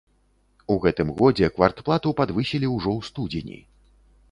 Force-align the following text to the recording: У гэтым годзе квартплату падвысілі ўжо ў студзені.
У 0.75 0.77
гэтым 0.85 1.11
годзе 1.19 1.51
квартплату 1.59 2.15
падвысілі 2.23 2.73
ўжо 2.75 2.91
ў 2.99 3.13
студзені. 3.13 3.63